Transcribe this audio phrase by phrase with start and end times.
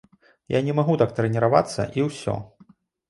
[0.53, 2.35] Я не магу так трэніравацца і ўсё.